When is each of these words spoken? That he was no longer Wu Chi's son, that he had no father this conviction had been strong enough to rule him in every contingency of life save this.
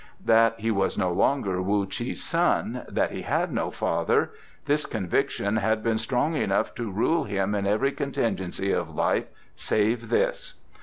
That 0.25 0.59
he 0.59 0.71
was 0.71 0.97
no 0.97 1.11
longer 1.11 1.61
Wu 1.61 1.85
Chi's 1.85 2.23
son, 2.23 2.85
that 2.89 3.11
he 3.11 3.21
had 3.21 3.51
no 3.53 3.69
father 3.69 4.31
this 4.65 4.87
conviction 4.87 5.57
had 5.57 5.83
been 5.83 5.99
strong 5.99 6.35
enough 6.35 6.73
to 6.73 6.89
rule 6.89 7.25
him 7.25 7.53
in 7.53 7.67
every 7.67 7.91
contingency 7.91 8.71
of 8.71 8.89
life 8.95 9.27
save 9.55 10.09
this. 10.09 10.55